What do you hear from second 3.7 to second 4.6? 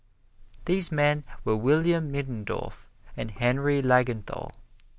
Langenthal.